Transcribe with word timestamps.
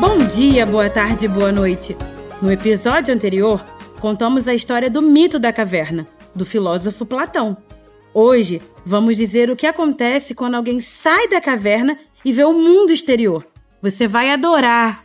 Bom 0.00 0.18
dia, 0.28 0.64
boa 0.64 0.88
tarde, 0.88 1.26
boa 1.26 1.50
noite. 1.50 1.96
No 2.40 2.52
episódio 2.52 3.12
anterior, 3.12 3.60
contamos 4.00 4.46
a 4.46 4.54
história 4.54 4.88
do 4.88 5.02
mito 5.02 5.40
da 5.40 5.52
caverna, 5.52 6.06
do 6.32 6.46
filósofo 6.46 7.04
Platão. 7.04 7.56
Hoje, 8.14 8.62
vamos 8.86 9.16
dizer 9.16 9.50
o 9.50 9.56
que 9.56 9.66
acontece 9.66 10.36
quando 10.36 10.54
alguém 10.54 10.78
sai 10.78 11.26
da 11.26 11.40
caverna 11.40 11.98
e 12.24 12.32
vê 12.32 12.44
o 12.44 12.52
mundo 12.52 12.92
exterior. 12.92 13.44
Você 13.82 14.06
vai 14.06 14.30
adorar! 14.30 15.04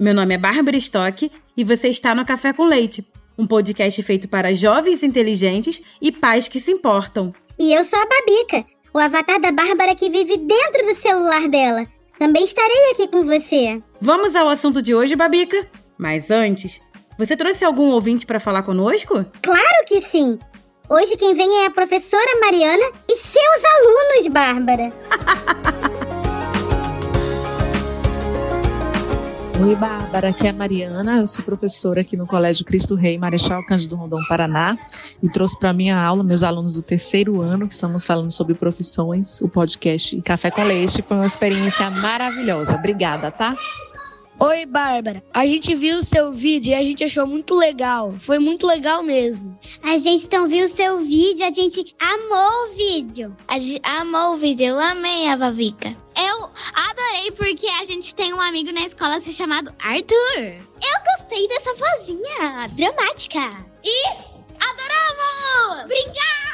Meu 0.00 0.14
nome 0.14 0.32
é 0.32 0.38
Bárbara 0.38 0.78
Stock 0.78 1.30
e 1.54 1.62
você 1.62 1.88
está 1.88 2.14
no 2.14 2.24
Café 2.24 2.54
com 2.54 2.64
Leite, 2.64 3.06
um 3.36 3.46
podcast 3.46 4.02
feito 4.02 4.28
para 4.28 4.54
jovens 4.54 5.02
inteligentes 5.02 5.82
e 6.00 6.10
pais 6.10 6.48
que 6.48 6.58
se 6.58 6.70
importam. 6.70 7.34
E 7.58 7.74
eu 7.74 7.84
sou 7.84 7.98
a 7.98 8.06
Babica, 8.06 8.64
o 8.94 8.98
avatar 8.98 9.38
da 9.38 9.52
Bárbara 9.52 9.94
que 9.94 10.08
vive 10.08 10.38
dentro 10.38 10.86
do 10.86 10.94
celular 10.94 11.46
dela. 11.50 11.86
Também 12.22 12.44
estarei 12.44 12.92
aqui 12.92 13.08
com 13.08 13.24
você. 13.24 13.82
Vamos 14.00 14.36
ao 14.36 14.48
assunto 14.48 14.80
de 14.80 14.94
hoje, 14.94 15.16
Babica? 15.16 15.66
Mas 15.98 16.30
antes, 16.30 16.80
você 17.18 17.36
trouxe 17.36 17.64
algum 17.64 17.90
ouvinte 17.90 18.24
para 18.24 18.38
falar 18.38 18.62
conosco? 18.62 19.26
Claro 19.42 19.84
que 19.88 20.00
sim! 20.00 20.38
Hoje 20.88 21.16
quem 21.16 21.34
vem 21.34 21.64
é 21.64 21.66
a 21.66 21.70
professora 21.70 22.38
Mariana 22.38 22.92
e 23.10 23.16
seus 23.16 23.64
alunos, 23.64 24.28
Bárbara. 24.28 24.92
Oi, 29.62 29.76
Bárbara, 29.76 30.30
aqui 30.30 30.48
é 30.48 30.50
a 30.50 30.52
Mariana, 30.52 31.18
eu 31.18 31.26
sou 31.26 31.44
professora 31.44 32.00
aqui 32.00 32.16
no 32.16 32.26
Colégio 32.26 32.64
Cristo 32.64 32.96
Rei, 32.96 33.16
Marechal 33.16 33.64
Cândido 33.64 33.94
Rondon, 33.94 34.20
Paraná, 34.28 34.76
e 35.22 35.30
trouxe 35.30 35.56
para 35.56 35.72
minha 35.72 35.96
aula 35.96 36.24
meus 36.24 36.42
alunos 36.42 36.74
do 36.74 36.82
terceiro 36.82 37.40
ano, 37.40 37.68
que 37.68 37.74
estamos 37.74 38.04
falando 38.04 38.32
sobre 38.32 38.54
profissões, 38.54 39.40
o 39.40 39.48
podcast 39.48 40.20
Café 40.22 40.50
com 40.50 40.64
Leite. 40.64 41.00
Foi 41.02 41.16
uma 41.16 41.26
experiência 41.26 41.88
maravilhosa. 41.90 42.74
Obrigada, 42.74 43.30
tá? 43.30 43.56
Oi, 44.40 44.66
Bárbara. 44.66 45.22
A 45.32 45.46
gente 45.46 45.72
viu 45.76 45.98
o 45.98 46.02
seu 46.02 46.32
vídeo 46.32 46.70
e 46.70 46.74
a 46.74 46.82
gente 46.82 47.04
achou 47.04 47.24
muito 47.24 47.54
legal. 47.54 48.12
Foi 48.18 48.40
muito 48.40 48.66
legal 48.66 49.00
mesmo. 49.00 49.56
A 49.80 49.96
gente 49.96 50.26
então 50.26 50.48
viu 50.48 50.66
o 50.66 50.70
seu 50.70 50.98
vídeo, 50.98 51.46
a 51.46 51.50
gente 51.50 51.94
amou 52.00 52.66
o 52.66 52.74
vídeo. 52.74 53.36
A 53.46 53.60
gente 53.60 53.80
amou 53.84 54.32
o 54.32 54.36
vídeo, 54.36 54.66
eu 54.66 54.80
amei 54.80 55.28
a 55.28 55.36
Vavica. 55.36 55.94
Eu 56.16 56.31
adorei 56.74 57.30
porque 57.32 57.66
a 57.66 57.84
gente 57.84 58.14
tem 58.14 58.32
um 58.32 58.40
amigo 58.40 58.72
na 58.72 58.86
escola 58.86 59.20
se 59.20 59.32
chamado 59.32 59.74
Arthur. 59.78 60.38
Eu 60.38 61.16
gostei 61.16 61.48
dessa 61.48 61.74
vozinha 61.74 62.68
dramática. 62.70 63.50
E 63.84 64.06
adoramos! 64.58 65.86
Brincar! 65.88 66.52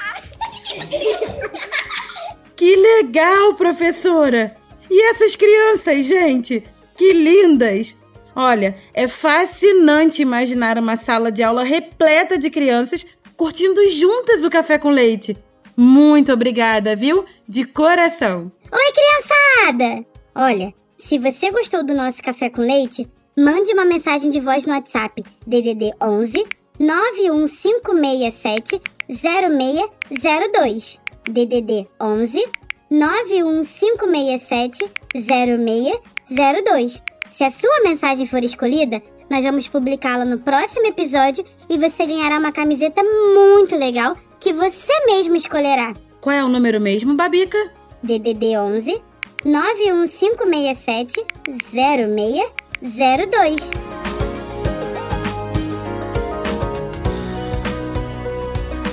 Que 2.58 2.74
legal, 2.74 3.54
professora! 3.54 4.56
E 4.90 5.00
essas 5.10 5.36
crianças, 5.36 6.04
gente? 6.04 6.64
Que 6.96 7.12
lindas! 7.12 7.94
Olha, 8.34 8.76
é 8.92 9.06
fascinante 9.06 10.22
imaginar 10.22 10.76
uma 10.76 10.96
sala 10.96 11.30
de 11.30 11.40
aula 11.40 11.62
repleta 11.62 12.36
de 12.36 12.50
crianças 12.50 13.06
curtindo 13.36 13.88
juntas 13.88 14.42
o 14.42 14.50
café 14.50 14.76
com 14.76 14.90
leite. 14.90 15.36
Muito 15.80 16.32
obrigada, 16.32 16.96
viu? 16.96 17.24
De 17.48 17.64
coração. 17.64 18.50
Oi, 18.72 18.92
criançada! 18.92 20.04
Olha, 20.34 20.74
se 20.96 21.20
você 21.20 21.52
gostou 21.52 21.86
do 21.86 21.94
nosso 21.94 22.20
café 22.20 22.50
com 22.50 22.62
leite, 22.62 23.08
mande 23.38 23.72
uma 23.72 23.84
mensagem 23.84 24.28
de 24.28 24.40
voz 24.40 24.66
no 24.66 24.72
WhatsApp 24.72 25.22
DDD 25.46 25.92
11 26.02 26.44
91567 26.80 28.82
0602. 29.08 31.00
DDD 31.30 31.86
11 32.00 32.44
91567 32.90 34.90
0602. 35.14 37.02
Se 37.30 37.44
a 37.44 37.50
sua 37.50 37.82
mensagem 37.84 38.26
for 38.26 38.42
escolhida, 38.42 39.00
nós 39.30 39.44
vamos 39.44 39.68
publicá-la 39.68 40.24
no 40.24 40.40
próximo 40.40 40.86
episódio 40.86 41.44
e 41.70 41.78
você 41.78 42.04
ganhará 42.04 42.36
uma 42.36 42.50
camiseta 42.50 43.00
muito 43.04 43.76
legal 43.76 44.16
que 44.40 44.52
você 44.52 44.92
mesmo 45.06 45.36
escolherá. 45.36 45.94
Qual 46.20 46.34
é 46.34 46.44
o 46.44 46.48
número 46.48 46.80
mesmo, 46.80 47.14
Babica? 47.14 47.58
DDD 48.02 48.56
11 48.56 49.02
91567 49.44 51.24
0602. 51.72 53.70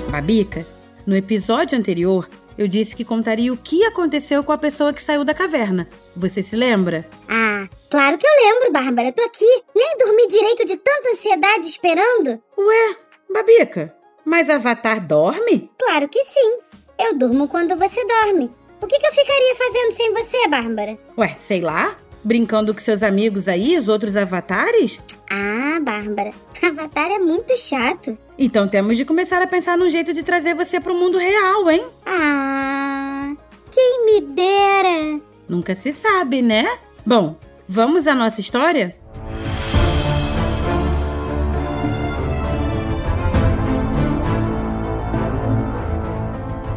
Babica, 0.10 0.66
no 1.06 1.16
episódio 1.16 1.78
anterior, 1.78 2.30
eu 2.58 2.68
disse 2.68 2.96
que 2.96 3.04
contaria 3.04 3.52
o 3.52 3.58
que 3.58 3.84
aconteceu 3.84 4.44
com 4.44 4.52
a 4.52 4.58
pessoa 4.58 4.94
que 4.94 5.02
saiu 5.02 5.26
da 5.26 5.34
caverna. 5.34 5.88
Você 6.16 6.42
se 6.42 6.56
lembra? 6.56 7.06
Ah, 7.28 7.68
claro 7.90 8.18
que 8.18 8.26
eu 8.26 8.32
lembro, 8.32 8.72
Bárbara. 8.72 9.12
Tô 9.12 9.22
aqui. 9.24 9.64
Nem 9.76 9.98
dormi 9.98 10.28
direito 10.28 10.66
de 10.66 10.78
tanta 10.78 11.10
ansiedade 11.10 11.68
esperando. 11.68 12.42
Ué, 12.58 12.96
Babica, 13.34 13.95
mas 14.26 14.50
Avatar 14.50 15.00
dorme? 15.06 15.70
Claro 15.80 16.08
que 16.10 16.24
sim. 16.24 16.58
Eu 17.00 17.18
durmo 17.18 17.48
quando 17.48 17.76
você 17.78 18.04
dorme. 18.06 18.50
O 18.82 18.88
que, 18.88 19.00
que 19.00 19.06
eu 19.06 19.12
ficaria 19.12 19.56
fazendo 19.56 19.92
sem 19.96 20.14
você, 20.14 20.48
Bárbara? 20.48 20.98
Ué, 21.18 21.36
sei 21.36 21.62
lá. 21.62 21.96
Brincando 22.24 22.74
com 22.74 22.80
seus 22.80 23.04
amigos 23.04 23.48
aí, 23.48 23.78
os 23.78 23.88
outros 23.88 24.18
avatares? 24.18 25.00
Ah, 25.30 25.80
Bárbara. 25.80 26.32
Avatar 26.62 27.12
é 27.12 27.20
muito 27.20 27.56
chato. 27.56 28.18
Então 28.38 28.68
temos 28.68 28.98
de 28.98 29.06
começar 29.06 29.42
a 29.42 29.48
pensar 29.48 29.78
num 29.78 29.90
jeito 29.90 30.12
de 30.12 30.24
trazer 30.24 30.56
você 30.56 30.80
pro 30.80 30.96
mundo 30.96 31.18
real, 31.18 31.70
hein? 31.70 31.86
Ah, 32.06 33.34
quem 33.72 34.06
me 34.06 34.22
dera. 34.22 35.22
Nunca 35.48 35.76
se 35.76 35.94
sabe, 35.94 36.42
né? 36.42 36.80
Bom, 37.06 37.38
vamos 37.68 38.08
à 38.08 38.16
nossa 38.16 38.42
história? 38.42 38.96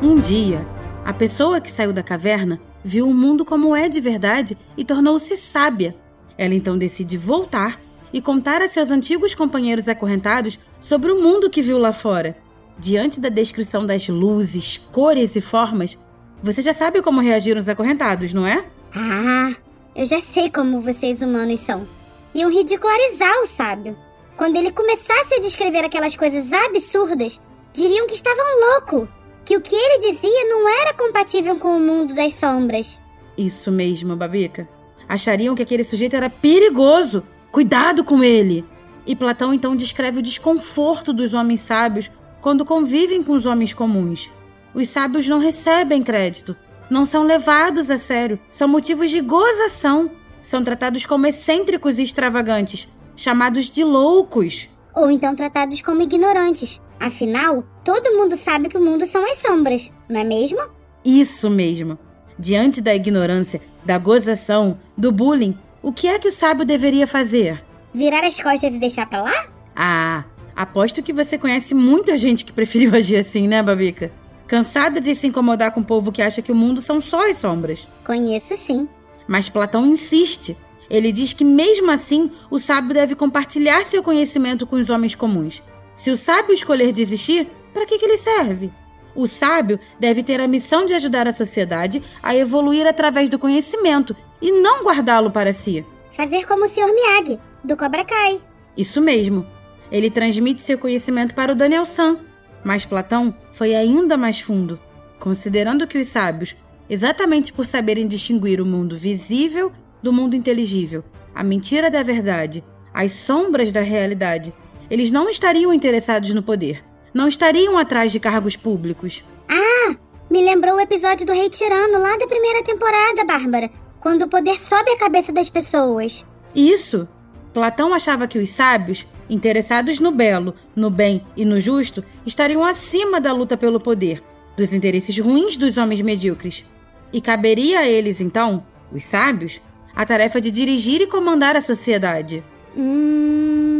Um 0.09 0.19
dia, 0.23 0.67
a 1.05 1.13
pessoa 1.13 1.61
que 1.61 1.71
saiu 1.71 1.93
da 1.93 2.03
caverna 2.03 2.59
viu 2.83 3.07
o 3.07 3.13
mundo 3.13 3.45
como 3.45 3.77
é 3.77 3.91
de 3.91 4.01
verdade 4.01 4.57
e 4.75 4.83
tornou-se 4.83 5.37
sábia. 5.37 5.95
Ela 6.39 6.55
então 6.55 6.79
decide 6.79 7.19
voltar 7.19 7.79
e 8.11 8.23
contar 8.23 8.63
a 8.63 8.69
seus 8.69 8.91
antigos 8.91 9.35
companheiros 9.35 9.87
acorrentados 9.87 10.59
sobre 10.81 11.13
o 11.13 11.21
mundo 11.21 11.51
que 11.51 11.61
viu 11.61 11.77
lá 11.77 11.93
fora. 11.93 12.39
Diante 12.79 13.21
da 13.21 13.29
descrição 13.29 13.85
das 13.85 14.09
luzes, 14.09 14.79
cores 14.79 15.37
e 15.37 15.43
formas, 15.43 15.99
você 16.43 16.63
já 16.63 16.73
sabe 16.73 17.03
como 17.03 17.21
reagiram 17.21 17.61
os 17.61 17.69
acorrentados, 17.69 18.33
não 18.33 18.47
é? 18.47 18.65
Ah, 18.97 19.53
eu 19.95 20.07
já 20.07 20.21
sei 20.21 20.51
como 20.51 20.81
vocês 20.81 21.21
humanos 21.21 21.61
são. 21.61 21.87
Iam 22.35 22.51
ridicularizar 22.51 23.43
o 23.43 23.47
sábio. 23.47 23.95
Quando 24.39 24.57
ele 24.57 24.73
começasse 24.73 25.35
a 25.35 25.41
descrever 25.41 25.85
aquelas 25.85 26.17
coisas 26.17 26.51
absurdas, 26.51 27.39
diriam 27.75 28.07
que 28.07 28.15
estavam 28.15 28.47
louco, 28.73 29.18
que 29.49 29.57
o 29.57 29.63
que 29.63 29.75
ele 29.75 30.13
dizia 30.13 30.45
não 30.45 30.69
era 30.69 30.93
compatível 30.93 31.57
com 31.57 31.75
o 31.75 31.81
mundo 31.81 32.13
das 32.13 32.35
sombras. 32.35 33.01
Isso 33.35 33.73
mesmo, 33.73 34.15
Babica. 34.15 34.69
Achariam 35.09 35.55
que 35.55 35.63
aquele 35.63 35.83
sujeito 35.83 36.15
era 36.15 36.29
perigoso. 36.29 37.25
Cuidado 37.51 38.05
com 38.05 38.23
ele! 38.23 38.63
E 39.07 39.17
Platão 39.17 39.55
então 39.55 39.75
descreve 39.75 40.19
o 40.19 40.23
desconforto 40.23 41.15
dos 41.15 41.33
homens 41.33 41.61
sábios 41.63 42.11
quando 42.43 42.63
convivem 42.63 43.23
com 43.23 43.33
os 43.33 43.47
homens 43.47 43.73
comuns. 43.73 44.31
Os 44.75 44.91
sábios 44.91 45.27
não 45.27 45.39
recebem 45.39 46.03
crédito, 46.03 46.55
não 46.91 47.07
são 47.07 47.23
levados 47.23 47.91
a 47.91 47.97
sério, 47.97 48.39
são 48.51 48.69
motivos 48.69 49.11
de 49.11 49.23
gozação, 49.23 50.11
são 50.43 50.63
tratados 50.63 51.07
como 51.07 51.27
excêntricos 51.27 51.99
e 51.99 52.03
extravagantes, 52.03 52.87
chamados 53.17 53.71
de 53.71 53.83
loucos. 53.83 54.69
Ou 54.95 55.11
então 55.11 55.35
tratados 55.35 55.81
como 55.81 56.03
ignorantes. 56.03 56.79
Afinal, 57.01 57.65
todo 57.85 58.17
mundo 58.17 58.37
sabe 58.37 58.69
que 58.69 58.77
o 58.77 58.85
mundo 58.85 59.07
são 59.07 59.25
as 59.31 59.39
sombras, 59.39 59.91
não 60.09 60.21
é 60.21 60.25
mesmo? 60.25 60.59
Isso 61.05 61.49
mesmo. 61.49 61.99
Diante 62.39 62.81
da 62.81 62.95
ignorância, 62.95 63.61
da 63.85 63.99
gozação, 63.99 64.79
do 64.97 65.11
bullying, 65.11 65.57
o 65.83 65.93
que 65.93 66.09
é 66.09 66.19
que 66.19 66.29
o 66.29 66.33
sábio 66.33 66.67
deveria 66.67 67.07
fazer? 67.07 67.63
Virar 67.95 68.25
as 68.25 68.41
costas 68.41 68.75
e 68.75 68.79
deixar 68.79 69.07
pra 69.07 69.23
lá? 69.23 69.47
Ah, 69.75 70.25
aposto 70.55 71.03
que 71.03 71.13
você 71.13 71.39
conhece 71.39 71.75
muita 71.75 72.17
gente 72.17 72.45
que 72.45 72.53
preferiu 72.53 72.95
agir 72.95 73.17
assim, 73.17 73.47
né, 73.47 73.63
Babica? 73.63 74.11
Cansada 74.47 75.01
de 75.01 75.15
se 75.15 75.27
incomodar 75.27 75.73
com 75.73 75.81
o 75.81 75.85
povo 75.85 76.11
que 76.11 76.23
acha 76.23 76.43
que 76.43 76.51
o 76.51 76.55
mundo 76.55 76.81
são 76.81 77.01
só 77.01 77.29
as 77.29 77.37
sombras. 77.37 77.87
Conheço 78.05 78.57
sim. 78.57 78.89
Mas 79.27 79.49
Platão 79.49 79.87
insiste. 79.87 80.57
Ele 80.91 81.13
diz 81.13 81.35
que, 81.35 81.45
mesmo 81.45 81.91
assim, 81.91 82.31
o 82.51 82.59
sábio 82.59 82.95
deve 82.95 83.15
compartilhar 83.15 83.85
seu 83.85 84.03
conhecimento 84.03 84.67
com 84.67 84.77
os 84.77 84.89
homens 84.89 85.15
comuns. 85.15 85.63
Se 85.99 86.13
o 86.13 86.17
sábio 86.17 86.55
escolher 86.55 86.93
desistir, 86.93 87.51
para 87.75 87.85
que, 87.85 87.99
que 87.99 88.05
ele 88.05 88.17
serve? 88.17 88.71
O 89.17 89.27
sábio 89.27 89.81
deve 89.99 90.23
ter 90.23 90.41
a 90.41 90.47
missão 90.47 90.87
de 90.87 90.95
ajudar 90.95 91.27
a 91.27 91.33
sociedade 91.33 92.01
a 92.23 92.37
evoluir 92.37 92.87
através 92.87 93.29
do 93.29 93.37
conhecimento 93.37 94.15
e 94.41 94.53
não 94.53 94.85
guardá-lo 94.85 95.29
para 95.33 95.53
si. 95.53 95.85
Fazer 96.13 96.47
como 96.47 96.67
o 96.67 96.69
Sr. 96.69 96.95
Miyagi, 96.95 97.41
do 97.65 97.77
Cobra 97.77 98.05
Kai. 98.05 98.41
Isso 98.77 99.01
mesmo. 99.01 99.45
Ele 99.91 100.09
transmite 100.09 100.61
seu 100.61 100.79
conhecimento 100.79 101.35
para 101.35 101.51
o 101.51 101.57
Daniel 101.57 101.85
San. 101.85 102.19
Mas 102.63 102.87
Platão 102.87 103.35
foi 103.53 103.75
ainda 103.75 104.17
mais 104.17 104.39
fundo, 104.39 104.79
considerando 105.19 105.85
que 105.85 105.99
os 105.99 106.07
sábios, 106.07 106.55
exatamente 106.89 107.53
por 107.53 107.67
saberem 107.67 108.07
distinguir 108.07 108.61
o 108.61 108.67
mundo 108.67 108.97
visível 108.97 109.73
do 110.01 110.13
mundo 110.13 110.37
inteligível, 110.37 111.03
a 111.35 111.43
mentira 111.43 111.91
da 111.91 112.05
verdade, 112.05 112.63
as 112.95 113.11
sombras 113.11 113.73
da 113.73 113.81
realidade, 113.81 114.55
eles 114.91 115.11
não 115.11 115.29
estariam 115.29 115.73
interessados 115.73 116.33
no 116.35 116.43
poder. 116.43 116.83
Não 117.13 117.29
estariam 117.29 117.79
atrás 117.79 118.13
de 118.13 118.21
cargos 118.21 118.57
públicos. 118.57 119.25
Ah, 119.49 119.97
me 120.31 120.43
lembrou 120.43 120.77
o 120.77 120.81
episódio 120.81 121.27
do 121.27 121.33
Rei 121.33 121.49
Tirano 121.49 121.99
lá 121.99 122.17
da 122.17 122.27
primeira 122.27 122.63
temporada, 122.63 123.25
Bárbara. 123.25 123.71
Quando 124.01 124.23
o 124.23 124.29
poder 124.29 124.59
sobe 124.59 124.91
a 124.91 124.99
cabeça 124.99 125.33
das 125.33 125.49
pessoas. 125.49 126.25
Isso. 126.55 127.09
Platão 127.53 127.93
achava 127.95 128.29
que 128.29 128.39
os 128.39 128.51
sábios, 128.51 129.07
interessados 129.29 129.99
no 129.99 130.13
belo, 130.13 130.55
no 130.77 130.91
bem 130.91 131.23
e 131.37 131.45
no 131.45 131.61
justo, 131.61 132.05
estariam 132.25 132.63
acima 132.63 133.21
da 133.21 133.33
luta 133.33 133.57
pelo 133.57 133.81
poder, 133.81 134.23
dos 134.57 134.73
interesses 134.73 135.19
ruins 135.19 135.57
dos 135.57 135.77
homens 135.77 136.01
medíocres. 136.01 136.65
E 137.13 137.21
caberia 137.21 137.81
a 137.81 137.89
eles, 137.89 138.21
então, 138.21 138.65
os 138.93 139.05
sábios, 139.05 139.61
a 139.97 140.05
tarefa 140.05 140.41
de 140.41 140.51
dirigir 140.51 141.01
e 141.01 141.07
comandar 141.07 141.57
a 141.57 141.61
sociedade. 141.61 142.45
Hum. 142.77 143.78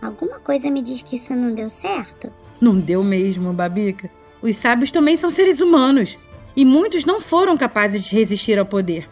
Alguma 0.00 0.38
coisa 0.38 0.70
me 0.70 0.82
diz 0.82 1.02
que 1.02 1.16
isso 1.16 1.34
não 1.34 1.54
deu 1.54 1.68
certo. 1.68 2.32
Não 2.60 2.76
deu 2.76 3.02
mesmo, 3.02 3.52
Babica. 3.52 4.10
Os 4.42 4.56
sábios 4.56 4.90
também 4.90 5.16
são 5.16 5.30
seres 5.30 5.60
humanos. 5.60 6.18
E 6.54 6.64
muitos 6.64 7.04
não 7.04 7.20
foram 7.20 7.56
capazes 7.56 8.04
de 8.04 8.16
resistir 8.16 8.58
ao 8.58 8.66
poder. 8.66 9.08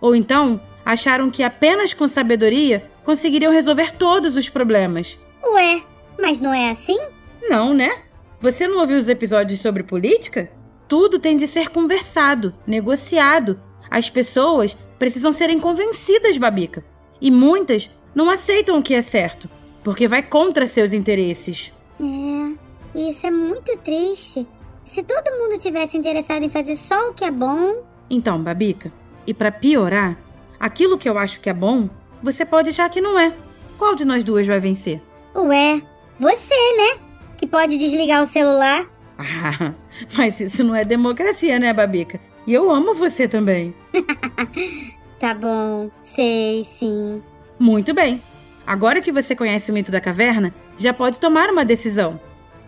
Ou 0.00 0.14
então, 0.14 0.60
acharam 0.84 1.30
que 1.30 1.42
apenas 1.42 1.92
com 1.92 2.08
sabedoria 2.08 2.90
conseguiriam 3.04 3.52
resolver 3.52 3.92
todos 3.92 4.36
os 4.36 4.48
problemas. 4.48 5.18
Ué, 5.44 5.82
mas 6.18 6.40
não 6.40 6.52
é 6.52 6.70
assim? 6.70 6.98
Não, 7.42 7.72
né? 7.72 8.02
Você 8.40 8.66
não 8.66 8.78
ouviu 8.78 8.98
os 8.98 9.08
episódios 9.08 9.60
sobre 9.60 9.82
política? 9.82 10.50
Tudo 10.86 11.18
tem 11.18 11.36
de 11.36 11.46
ser 11.46 11.68
conversado, 11.68 12.54
negociado. 12.66 13.60
As 13.90 14.08
pessoas 14.08 14.76
precisam 14.98 15.32
serem 15.32 15.60
convencidas, 15.60 16.38
Babica. 16.38 16.84
E 17.20 17.30
muitas 17.30 17.90
não 18.14 18.30
aceitam 18.30 18.78
o 18.78 18.82
que 18.82 18.94
é 18.94 19.02
certo, 19.02 19.48
porque 19.82 20.08
vai 20.08 20.22
contra 20.22 20.66
seus 20.66 20.92
interesses. 20.92 21.72
É, 22.00 22.98
isso 22.98 23.26
é 23.26 23.30
muito 23.30 23.76
triste. 23.78 24.46
Se 24.84 25.02
todo 25.02 25.38
mundo 25.38 25.58
tivesse 25.58 25.96
interessado 25.96 26.42
em 26.42 26.48
fazer 26.48 26.76
só 26.76 27.10
o 27.10 27.14
que 27.14 27.24
é 27.24 27.30
bom. 27.30 27.82
Então, 28.08 28.42
Babica, 28.42 28.92
e 29.26 29.34
para 29.34 29.52
piorar, 29.52 30.16
aquilo 30.58 30.96
que 30.96 31.08
eu 31.08 31.18
acho 31.18 31.40
que 31.40 31.50
é 31.50 31.54
bom, 31.54 31.90
você 32.22 32.44
pode 32.44 32.70
achar 32.70 32.88
que 32.88 33.00
não 33.00 33.18
é. 33.18 33.34
Qual 33.76 33.94
de 33.94 34.04
nós 34.04 34.24
duas 34.24 34.46
vai 34.46 34.58
vencer? 34.58 35.00
Ué, 35.36 35.82
você, 36.18 36.54
né? 36.54 37.00
Que 37.36 37.46
pode 37.46 37.78
desligar 37.78 38.22
o 38.22 38.26
celular. 38.26 38.88
Ah, 39.18 39.74
mas 40.16 40.40
isso 40.40 40.64
não 40.64 40.74
é 40.74 40.84
democracia, 40.84 41.58
né, 41.58 41.72
Babica? 41.72 42.20
E 42.46 42.54
eu 42.54 42.70
amo 42.70 42.94
você 42.94 43.28
também. 43.28 43.74
tá 45.20 45.34
bom, 45.34 45.90
sei 46.02 46.64
sim. 46.64 47.22
Muito 47.58 47.92
bem. 47.92 48.22
Agora 48.68 49.00
que 49.00 49.10
você 49.10 49.34
conhece 49.34 49.70
o 49.70 49.74
mito 49.74 49.90
da 49.90 49.98
caverna, 49.98 50.54
já 50.76 50.92
pode 50.92 51.18
tomar 51.18 51.48
uma 51.48 51.64
decisão. 51.64 52.20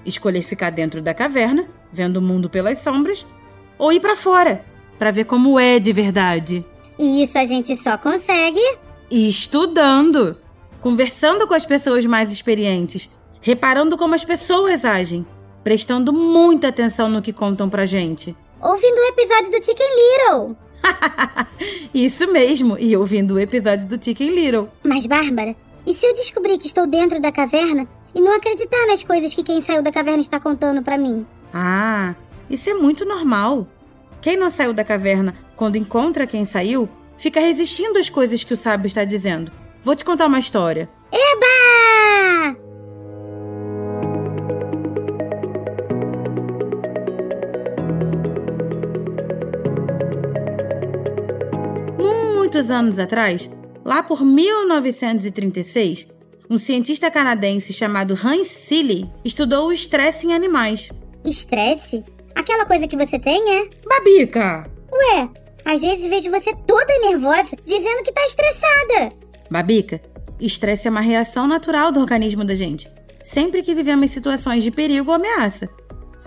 Escolher 0.02 0.42
ficar 0.42 0.70
dentro 0.70 1.02
da 1.02 1.12
caverna, 1.12 1.68
vendo 1.92 2.16
o 2.16 2.22
mundo 2.22 2.48
pelas 2.48 2.78
sombras, 2.78 3.26
ou 3.76 3.92
ir 3.92 4.00
para 4.00 4.16
fora, 4.16 4.64
para 4.98 5.10
ver 5.10 5.26
como 5.26 5.60
é 5.60 5.78
de 5.78 5.92
verdade. 5.92 6.64
E 6.98 7.22
isso 7.22 7.36
a 7.36 7.44
gente 7.44 7.76
só 7.76 7.98
consegue 7.98 8.62
estudando, 9.10 10.38
conversando 10.80 11.46
com 11.46 11.52
as 11.52 11.66
pessoas 11.66 12.06
mais 12.06 12.32
experientes, 12.32 13.10
reparando 13.42 13.98
como 13.98 14.14
as 14.14 14.24
pessoas 14.24 14.86
agem, 14.86 15.26
prestando 15.62 16.14
muita 16.14 16.68
atenção 16.68 17.10
no 17.10 17.20
que 17.20 17.30
contam 17.30 17.68
pra 17.68 17.84
gente. 17.84 18.34
Ouvindo 18.58 18.96
o 18.96 19.04
episódio 19.04 19.50
do 19.50 19.62
Chicken 19.62 19.90
Little. 19.96 20.56
Isso 21.92 22.26
mesmo, 22.32 22.78
e 22.78 22.96
ouvindo 22.96 23.34
o 23.34 23.38
episódio 23.38 23.86
do 23.86 24.02
Chicken 24.02 24.30
Little. 24.30 24.70
Mas, 24.82 25.04
Bárbara, 25.04 25.54
e 25.86 25.92
se 25.92 26.06
eu 26.06 26.12
descobrir 26.14 26.58
que 26.58 26.66
estou 26.66 26.86
dentro 26.86 27.20
da 27.20 27.32
caverna 27.32 27.86
e 28.14 28.20
não 28.20 28.36
acreditar 28.36 28.86
nas 28.86 29.02
coisas 29.02 29.34
que 29.34 29.42
quem 29.42 29.60
saiu 29.60 29.82
da 29.82 29.92
caverna 29.92 30.20
está 30.20 30.38
contando 30.38 30.82
para 30.82 30.98
mim? 30.98 31.26
Ah, 31.52 32.14
isso 32.48 32.68
é 32.68 32.74
muito 32.74 33.04
normal. 33.04 33.66
Quem 34.20 34.36
não 34.36 34.50
saiu 34.50 34.72
da 34.72 34.84
caverna, 34.84 35.34
quando 35.56 35.76
encontra 35.76 36.26
quem 36.26 36.44
saiu, 36.44 36.88
fica 37.16 37.40
resistindo 37.40 37.98
às 37.98 38.10
coisas 38.10 38.44
que 38.44 38.52
o 38.52 38.56
sábio 38.56 38.86
está 38.86 39.04
dizendo. 39.04 39.50
Vou 39.82 39.96
te 39.96 40.04
contar 40.04 40.26
uma 40.26 40.38
história. 40.38 40.88
Eba! 41.10 42.56
Muitos 51.98 52.70
anos 52.70 52.98
atrás, 52.98 53.48
lá 53.84 54.02
por 54.02 54.24
1936, 54.24 56.06
um 56.48 56.58
cientista 56.58 57.10
canadense 57.10 57.72
chamado 57.72 58.14
Hans 58.14 58.48
Seeley 58.48 59.08
estudou 59.24 59.68
o 59.68 59.72
estresse 59.72 60.26
em 60.26 60.34
animais. 60.34 60.90
Estresse? 61.24 62.04
Aquela 62.34 62.64
coisa 62.66 62.88
que 62.88 62.96
você 62.96 63.18
tem, 63.18 63.42
é? 63.58 63.68
Babica! 63.86 64.68
Ué, 64.92 65.28
às 65.64 65.80
vezes 65.80 66.08
vejo 66.08 66.30
você 66.30 66.52
toda 66.66 66.98
nervosa, 66.98 67.56
dizendo 67.64 68.02
que 68.02 68.12
tá 68.12 68.24
estressada. 68.24 69.14
Babica, 69.50 70.00
estresse 70.40 70.88
é 70.88 70.90
uma 70.90 71.00
reação 71.00 71.46
natural 71.46 71.92
do 71.92 72.00
organismo 72.00 72.44
da 72.44 72.54
gente, 72.54 72.90
sempre 73.22 73.62
que 73.62 73.74
vivemos 73.74 74.10
situações 74.10 74.64
de 74.64 74.70
perigo 74.70 75.10
ou 75.10 75.16
ameaça. 75.16 75.68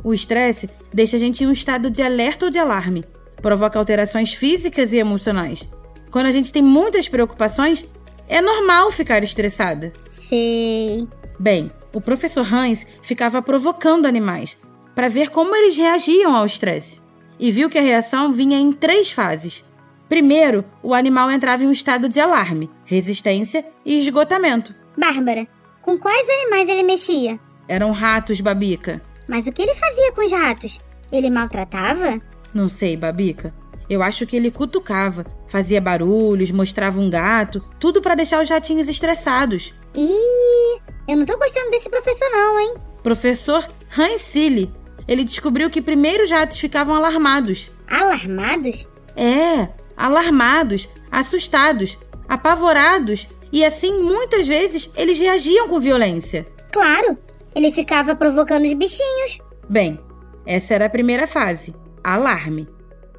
O 0.04 0.14
estresse 0.14 0.70
deixa 0.94 1.18
a 1.18 1.20
gente 1.20 1.44
em 1.44 1.48
um 1.48 1.52
estado 1.52 1.90
de 1.90 2.02
alerta 2.02 2.46
ou 2.46 2.52
de 2.52 2.60
alarme, 2.60 3.04
provoca 3.42 3.78
alterações 3.78 4.34
físicas 4.34 4.94
e 4.94 4.98
emocionais, 4.98 5.68
quando 6.14 6.28
a 6.28 6.32
gente 6.32 6.54
tem 6.54 6.62
muitas 6.62 7.10
preocupações, 7.10 7.84
é 8.30 8.40
normal 8.40 8.92
ficar 8.92 9.24
estressada. 9.24 9.92
Sei. 10.08 11.08
Bem, 11.40 11.72
o 11.92 12.00
professor 12.00 12.46
Hans 12.54 12.86
ficava 13.02 13.42
provocando 13.42 14.06
animais 14.06 14.56
para 14.94 15.08
ver 15.08 15.32
como 15.32 15.56
eles 15.56 15.76
reagiam 15.76 16.36
ao 16.36 16.46
estresse 16.46 17.02
e 17.40 17.50
viu 17.50 17.68
que 17.68 17.80
a 17.80 17.82
reação 17.82 18.32
vinha 18.32 18.60
em 18.60 18.72
três 18.72 19.10
fases. 19.10 19.66
Primeiro, 20.08 20.64
o 20.84 20.94
animal 20.94 21.32
entrava 21.32 21.64
em 21.64 21.68
um 21.68 21.72
estado 21.72 22.08
de 22.08 22.20
alarme, 22.20 22.70
resistência 22.86 23.66
e 23.84 23.98
esgotamento. 23.98 24.72
Bárbara, 24.96 25.48
com 25.82 25.98
quais 25.98 26.30
animais 26.30 26.70
ele 26.70 26.84
mexia? 26.84 27.40
Eram 27.68 27.90
ratos, 27.90 28.40
Babica. 28.40 29.02
Mas 29.28 29.48
o 29.48 29.52
que 29.52 29.64
ele 29.64 29.74
fazia 29.74 30.12
com 30.12 30.24
os 30.24 30.32
ratos? 30.32 30.80
Ele 31.12 31.32
maltratava? 31.32 32.22
Não 32.54 32.70
sei, 32.70 32.96
Babica. 32.96 33.52
Eu 33.94 34.02
acho 34.02 34.26
que 34.26 34.36
ele 34.36 34.50
cutucava, 34.50 35.24
fazia 35.48 35.80
barulhos, 35.80 36.50
mostrava 36.50 37.00
um 37.00 37.12
gato, 37.12 37.64
tudo 37.80 38.02
para 38.02 38.16
deixar 38.16 38.42
os 38.42 38.50
ratinhos 38.50 38.90
estressados. 38.90 39.72
Ih, 39.96 40.82
eu 41.08 41.16
não 41.16 41.28
tô 41.28 41.38
gostando 41.38 41.70
desse 41.70 41.92
professor 41.92 42.28
não, 42.32 42.60
hein? 42.60 42.74
Professor 43.04 43.68
Hans 43.96 44.22
Seeley. 44.22 44.72
Ele 45.08 45.24
descobriu 45.24 45.70
que 45.70 45.80
primeiro 45.80 46.24
os 46.24 46.32
ratos 46.32 46.58
ficavam 46.58 46.96
alarmados. 46.96 47.70
Alarmados? 47.88 48.88
É, 49.16 49.70
alarmados, 49.96 50.90
assustados, 51.12 51.96
apavorados 52.28 53.30
e 53.52 53.64
assim 53.64 54.02
muitas 54.02 54.48
vezes 54.48 54.90
eles 54.96 55.20
reagiam 55.20 55.68
com 55.68 55.80
violência. 55.80 56.48
Claro, 56.72 57.16
ele 57.54 57.72
ficava 57.72 58.16
provocando 58.16 58.66
os 58.66 58.74
bichinhos. 58.74 59.38
Bem, 59.70 60.00
essa 60.48 60.74
era 60.74 60.88
a 60.88 60.90
primeira 60.90 61.28
fase, 61.28 61.76
alarme. 62.04 62.68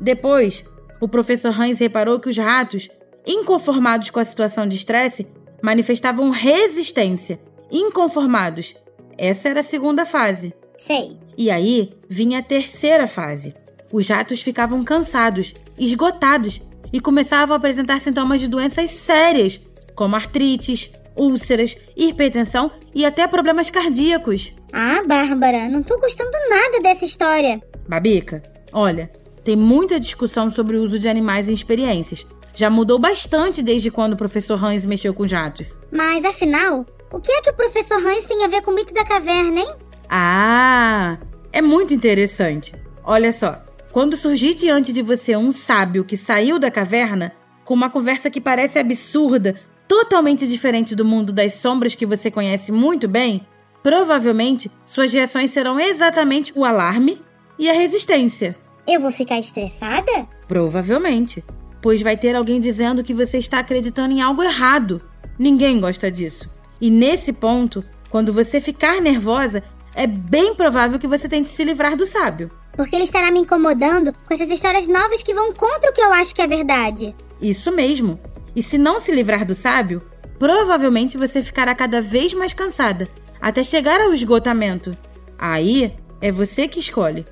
Depois, 0.00 0.64
o 1.00 1.08
professor 1.08 1.48
Hans 1.58 1.78
reparou 1.78 2.18
que 2.18 2.28
os 2.28 2.38
ratos, 2.38 2.88
inconformados 3.26 4.10
com 4.10 4.20
a 4.20 4.24
situação 4.24 4.66
de 4.66 4.76
estresse, 4.76 5.26
manifestavam 5.62 6.30
resistência. 6.30 7.40
Inconformados. 7.70 8.76
Essa 9.16 9.48
era 9.48 9.60
a 9.60 9.62
segunda 9.62 10.04
fase. 10.04 10.54
Sei. 10.76 11.16
E 11.36 11.50
aí 11.50 11.92
vinha 12.08 12.40
a 12.40 12.42
terceira 12.42 13.06
fase. 13.06 13.54
Os 13.92 14.08
ratos 14.08 14.42
ficavam 14.42 14.82
cansados, 14.84 15.54
esgotados 15.78 16.60
e 16.92 17.00
começavam 17.00 17.54
a 17.54 17.58
apresentar 17.58 18.00
sintomas 18.00 18.40
de 18.40 18.48
doenças 18.48 18.90
sérias, 18.90 19.60
como 19.94 20.16
artrites, 20.16 20.90
úlceras, 21.16 21.76
hipertensão 21.96 22.70
e 22.94 23.04
até 23.04 23.26
problemas 23.26 23.70
cardíacos. 23.70 24.52
Ah, 24.72 25.02
Bárbara, 25.06 25.68
não 25.68 25.82
tô 25.82 25.98
gostando 25.98 26.32
nada 26.50 26.80
dessa 26.82 27.04
história. 27.04 27.62
Babica, 27.88 28.42
olha, 28.72 29.10
tem 29.44 29.54
muita 29.54 30.00
discussão 30.00 30.50
sobre 30.50 30.76
o 30.76 30.82
uso 30.82 30.98
de 30.98 31.08
animais 31.08 31.48
em 31.48 31.52
experiências. 31.52 32.26
Já 32.54 32.70
mudou 32.70 32.98
bastante 32.98 33.62
desde 33.62 33.90
quando 33.90 34.14
o 34.14 34.16
professor 34.16 34.62
Hans 34.64 34.86
mexeu 34.86 35.12
com 35.12 35.28
jatos. 35.28 35.76
Mas 35.92 36.24
afinal, 36.24 36.86
o 37.12 37.20
que 37.20 37.30
é 37.30 37.42
que 37.42 37.50
o 37.50 37.54
professor 37.54 37.98
Hans 37.98 38.24
tem 38.24 38.44
a 38.44 38.48
ver 38.48 38.62
com 38.62 38.70
o 38.70 38.74
mito 38.74 38.94
da 38.94 39.04
caverna, 39.04 39.60
hein? 39.60 39.74
Ah, 40.08 41.18
é 41.52 41.60
muito 41.60 41.92
interessante. 41.92 42.72
Olha 43.04 43.32
só, 43.32 43.62
quando 43.92 44.16
surgir 44.16 44.54
diante 44.54 44.92
de 44.92 45.02
você 45.02 45.36
um 45.36 45.50
sábio 45.50 46.04
que 46.04 46.16
saiu 46.16 46.58
da 46.58 46.70
caverna, 46.70 47.32
com 47.64 47.74
uma 47.74 47.90
conversa 47.90 48.30
que 48.30 48.40
parece 48.40 48.78
absurda, 48.78 49.60
totalmente 49.86 50.46
diferente 50.46 50.94
do 50.94 51.04
mundo 51.04 51.32
das 51.32 51.54
sombras 51.54 51.94
que 51.94 52.06
você 52.06 52.30
conhece 52.30 52.72
muito 52.72 53.06
bem, 53.06 53.46
provavelmente 53.82 54.70
suas 54.86 55.12
reações 55.12 55.50
serão 55.50 55.78
exatamente 55.78 56.52
o 56.56 56.64
alarme 56.64 57.20
e 57.58 57.68
a 57.68 57.72
resistência. 57.72 58.56
Eu 58.86 59.00
vou 59.00 59.10
ficar 59.10 59.38
estressada? 59.38 60.28
Provavelmente. 60.46 61.42
Pois 61.80 62.02
vai 62.02 62.16
ter 62.16 62.36
alguém 62.36 62.60
dizendo 62.60 63.02
que 63.02 63.14
você 63.14 63.38
está 63.38 63.58
acreditando 63.58 64.12
em 64.12 64.20
algo 64.20 64.42
errado. 64.42 65.00
Ninguém 65.38 65.80
gosta 65.80 66.10
disso. 66.10 66.50
E 66.80 66.90
nesse 66.90 67.32
ponto, 67.32 67.84
quando 68.10 68.32
você 68.32 68.60
ficar 68.60 69.00
nervosa, 69.00 69.62
é 69.94 70.06
bem 70.06 70.54
provável 70.54 70.98
que 70.98 71.06
você 71.06 71.28
tente 71.28 71.48
se 71.48 71.64
livrar 71.64 71.96
do 71.96 72.04
sábio. 72.04 72.50
Porque 72.76 72.94
ele 72.94 73.04
estará 73.04 73.30
me 73.30 73.40
incomodando 73.40 74.12
com 74.12 74.34
essas 74.34 74.50
histórias 74.50 74.86
novas 74.86 75.22
que 75.22 75.34
vão 75.34 75.52
contra 75.52 75.90
o 75.90 75.94
que 75.94 76.00
eu 76.00 76.12
acho 76.12 76.34
que 76.34 76.42
é 76.42 76.46
verdade. 76.46 77.14
Isso 77.40 77.72
mesmo. 77.72 78.18
E 78.54 78.62
se 78.62 78.76
não 78.76 79.00
se 79.00 79.12
livrar 79.12 79.46
do 79.46 79.54
sábio, 79.54 80.02
provavelmente 80.38 81.16
você 81.16 81.42
ficará 81.42 81.74
cada 81.74 82.00
vez 82.00 82.34
mais 82.34 82.52
cansada, 82.52 83.08
até 83.40 83.62
chegar 83.62 84.00
ao 84.00 84.12
esgotamento. 84.12 84.96
Aí 85.38 85.94
é 86.20 86.32
você 86.32 86.66
que 86.68 86.80
escolhe. 86.80 87.24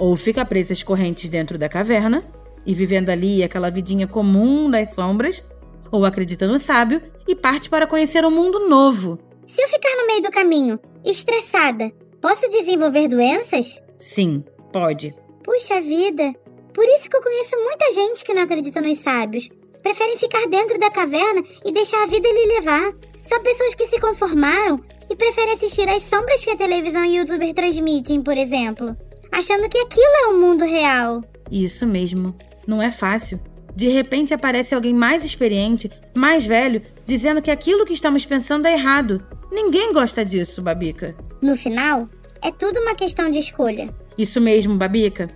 Ou 0.00 0.16
fica 0.16 0.46
presa 0.46 0.72
às 0.72 0.82
correntes 0.82 1.28
dentro 1.28 1.58
da 1.58 1.68
caverna 1.68 2.24
e 2.64 2.72
vivendo 2.74 3.10
ali 3.10 3.42
aquela 3.42 3.70
vidinha 3.70 4.06
comum 4.06 4.70
das 4.70 4.94
sombras, 4.94 5.44
ou 5.92 6.06
acredita 6.06 6.46
no 6.46 6.58
sábio 6.58 7.02
e 7.28 7.34
parte 7.34 7.68
para 7.68 7.86
conhecer 7.86 8.24
um 8.24 8.30
mundo 8.30 8.66
novo. 8.66 9.18
Se 9.46 9.62
eu 9.62 9.68
ficar 9.68 9.94
no 9.96 10.06
meio 10.06 10.22
do 10.22 10.30
caminho, 10.30 10.80
estressada, 11.04 11.92
posso 12.18 12.48
desenvolver 12.50 13.08
doenças? 13.08 13.78
Sim, 13.98 14.42
pode. 14.72 15.14
Puxa 15.44 15.80
vida! 15.82 16.34
Por 16.72 16.84
isso 16.84 17.10
que 17.10 17.16
eu 17.16 17.22
conheço 17.22 17.56
muita 17.62 17.92
gente 17.92 18.24
que 18.24 18.32
não 18.32 18.42
acredita 18.42 18.80
nos 18.80 18.98
sábios. 18.98 19.50
Preferem 19.82 20.16
ficar 20.16 20.46
dentro 20.48 20.78
da 20.78 20.90
caverna 20.90 21.42
e 21.64 21.72
deixar 21.72 22.02
a 22.04 22.06
vida 22.06 22.28
lhe 22.28 22.54
levar. 22.54 22.92
São 23.22 23.42
pessoas 23.42 23.74
que 23.74 23.86
se 23.86 24.00
conformaram 24.00 24.80
e 25.10 25.16
preferem 25.16 25.52
assistir 25.52 25.86
às 25.88 26.04
sombras 26.04 26.42
que 26.42 26.50
a 26.50 26.56
televisão 26.56 27.04
e 27.04 27.18
o 27.18 27.22
youtuber 27.22 27.52
transmitem, 27.52 28.22
por 28.22 28.38
exemplo, 28.38 28.96
achando 29.32 29.68
que 29.68 29.78
aquilo 29.78 30.14
é 30.24 30.26
o 30.28 30.38
mundo 30.40 30.64
real. 30.64 31.22
Isso 31.50 31.86
mesmo. 31.86 32.34
Não 32.66 32.82
é 32.82 32.90
fácil. 32.90 33.40
De 33.74 33.88
repente 33.88 34.34
aparece 34.34 34.74
alguém 34.74 34.92
mais 34.92 35.24
experiente, 35.24 35.90
mais 36.14 36.46
velho, 36.46 36.82
dizendo 37.04 37.40
que 37.40 37.50
aquilo 37.50 37.86
que 37.86 37.92
estamos 37.92 38.26
pensando 38.26 38.66
é 38.66 38.74
errado. 38.74 39.22
Ninguém 39.50 39.92
gosta 39.92 40.24
disso, 40.24 40.60
Babica. 40.62 41.14
No 41.40 41.56
final, 41.56 42.08
é 42.42 42.50
tudo 42.50 42.80
uma 42.80 42.94
questão 42.94 43.30
de 43.30 43.38
escolha. 43.38 43.92
Isso 44.16 44.40
mesmo, 44.40 44.76
Babica. 44.76 45.28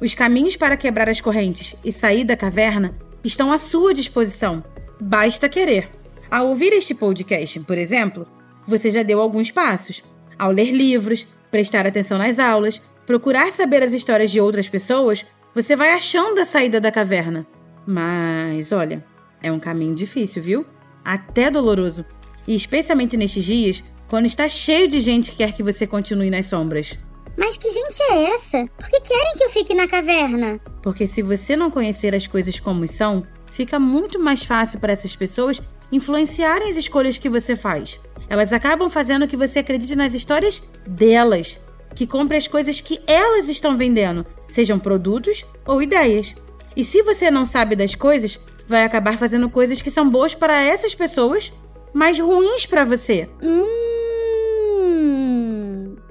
Os 0.00 0.14
caminhos 0.14 0.56
para 0.56 0.76
quebrar 0.76 1.08
as 1.08 1.20
correntes 1.20 1.76
e 1.84 1.92
sair 1.92 2.24
da 2.24 2.36
caverna 2.36 2.94
estão 3.22 3.52
à 3.52 3.58
sua 3.58 3.92
disposição. 3.92 4.64
Basta 5.00 5.48
querer. 5.48 5.90
Ao 6.30 6.48
ouvir 6.48 6.72
este 6.72 6.94
podcast, 6.94 7.60
por 7.60 7.76
exemplo, 7.76 8.26
você 8.66 8.90
já 8.90 9.02
deu 9.02 9.20
alguns 9.20 9.50
passos. 9.50 10.02
Ao 10.38 10.50
ler 10.50 10.70
livros, 10.70 11.26
prestar 11.50 11.86
atenção 11.86 12.16
nas 12.16 12.38
aulas, 12.38 12.80
procurar 13.10 13.50
saber 13.50 13.82
as 13.82 13.92
histórias 13.92 14.30
de 14.30 14.40
outras 14.40 14.68
pessoas, 14.68 15.26
você 15.52 15.74
vai 15.74 15.90
achando 15.90 16.38
a 16.38 16.44
saída 16.44 16.80
da 16.80 16.92
caverna. 16.92 17.44
Mas, 17.84 18.70
olha, 18.70 19.04
é 19.42 19.50
um 19.50 19.58
caminho 19.58 19.96
difícil, 19.96 20.40
viu? 20.40 20.64
Até 21.04 21.50
doloroso. 21.50 22.04
E 22.46 22.54
especialmente 22.54 23.16
nestes 23.16 23.44
dias, 23.44 23.82
quando 24.08 24.26
está 24.26 24.46
cheio 24.46 24.86
de 24.86 25.00
gente 25.00 25.32
que 25.32 25.38
quer 25.38 25.52
que 25.52 25.60
você 25.60 25.88
continue 25.88 26.30
nas 26.30 26.46
sombras. 26.46 26.96
Mas 27.36 27.56
que 27.56 27.68
gente 27.68 28.00
é 28.00 28.32
essa? 28.32 28.64
Por 28.78 28.88
que 28.88 29.00
querem 29.00 29.34
que 29.34 29.42
eu 29.42 29.50
fique 29.50 29.74
na 29.74 29.88
caverna? 29.88 30.60
Porque 30.80 31.04
se 31.04 31.20
você 31.20 31.56
não 31.56 31.68
conhecer 31.68 32.14
as 32.14 32.28
coisas 32.28 32.60
como 32.60 32.86
são, 32.86 33.26
fica 33.50 33.80
muito 33.80 34.20
mais 34.20 34.44
fácil 34.44 34.78
para 34.78 34.92
essas 34.92 35.16
pessoas 35.16 35.60
influenciarem 35.90 36.70
as 36.70 36.76
escolhas 36.76 37.18
que 37.18 37.28
você 37.28 37.56
faz. 37.56 37.98
Elas 38.28 38.52
acabam 38.52 38.88
fazendo 38.88 39.26
que 39.26 39.36
você 39.36 39.58
acredite 39.58 39.96
nas 39.96 40.14
histórias 40.14 40.62
delas, 40.86 41.58
que 41.94 42.06
compre 42.06 42.36
as 42.36 42.46
coisas 42.46 42.80
que 42.80 43.00
elas 43.06 43.48
estão 43.48 43.76
vendendo, 43.76 44.24
sejam 44.48 44.78
produtos 44.78 45.44
ou 45.66 45.82
ideias. 45.82 46.34
E 46.76 46.84
se 46.84 47.02
você 47.02 47.30
não 47.30 47.44
sabe 47.44 47.74
das 47.76 47.94
coisas, 47.94 48.38
vai 48.66 48.84
acabar 48.84 49.18
fazendo 49.18 49.50
coisas 49.50 49.82
que 49.82 49.90
são 49.90 50.08
boas 50.08 50.34
para 50.34 50.62
essas 50.62 50.94
pessoas, 50.94 51.52
mas 51.92 52.20
ruins 52.20 52.66
para 52.66 52.84
você. 52.84 53.28
Hum. 53.42 53.80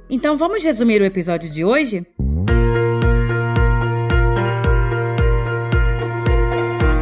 Então 0.09 0.35
vamos 0.35 0.63
resumir 0.63 1.01
o 1.01 1.05
episódio 1.05 1.49
de 1.49 1.63
hoje? 1.63 2.05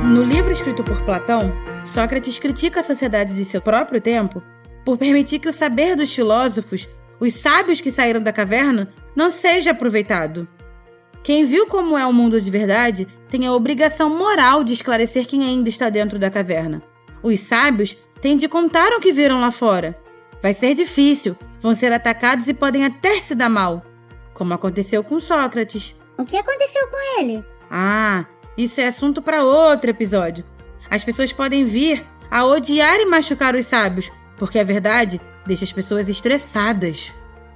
No 0.03 0.24
livro 0.24 0.51
escrito 0.51 0.84
por 0.84 1.01
Platão, 1.03 1.53
Sócrates 1.86 2.38
critica 2.38 2.81
a 2.81 2.84
sociedade 2.84 3.34
de 3.34 3.46
seu 3.46 3.62
próprio 3.62 4.01
tempo 4.01 4.43
por 4.84 4.98
permitir 4.98 5.39
que 5.39 5.48
o 5.50 5.53
saber 5.53 5.96
dos 5.96 6.13
filósofos, 6.13 6.88
os 7.19 7.33
sábios 7.33 7.81
que 7.81 7.91
saíram 7.91 8.21
da 8.21 8.31
caverna, 8.31 8.93
não 9.15 9.29
seja 9.29 9.71
aproveitado. 9.71 10.47
Quem 11.24 11.43
viu 11.43 11.67
como 11.67 11.97
é 11.97 12.05
o 12.05 12.13
mundo 12.13 12.39
de 12.39 12.50
verdade 12.50 13.07
tem 13.29 13.45
a 13.45 13.53
obrigação 13.53 14.09
moral 14.09 14.63
de 14.63 14.74
esclarecer 14.74 15.25
quem 15.25 15.43
ainda 15.43 15.67
está 15.67 15.89
dentro 15.89 16.17
da 16.17 16.29
caverna. 16.29 16.81
Os 17.21 17.39
sábios 17.39 17.97
têm 18.21 18.38
de 18.38 18.47
contar 18.47 18.93
o 18.93 19.00
que 19.00 19.12
viram 19.12 19.41
lá 19.41 19.51
fora. 19.51 19.97
Vai 20.41 20.53
ser 20.53 20.75
difícil, 20.75 21.36
vão 21.59 21.74
ser 21.74 21.91
atacados 21.91 22.47
e 22.47 22.53
podem 22.53 22.86
até 22.86 23.19
se 23.19 23.36
dar 23.36 23.50
mal, 23.50 23.83
como 24.33 24.53
aconteceu 24.53 25.03
com 25.03 25.19
Sócrates. 25.19 25.95
O 26.17 26.24
que 26.24 26.38
aconteceu 26.38 26.88
com 26.88 27.19
ele? 27.19 27.43
Ah, 27.69 28.25
isso 28.57 28.79
é 28.79 28.88
assunto 28.88 29.21
para 29.21 29.43
outro 29.43 29.89
episódio. 29.89 30.45
As 30.89 31.03
pessoas 31.03 31.33
podem 31.33 31.65
vir 31.65 32.05
a 32.29 32.45
odiar 32.45 33.00
e 33.00 33.05
machucar 33.05 33.55
os 33.55 33.65
sábios, 33.65 34.09
porque 34.38 34.59
a 34.59 34.63
verdade 34.63 35.19
deixa 35.47 35.63
as 35.63 35.71
pessoas 35.71 36.09
estressadas. 36.09 37.11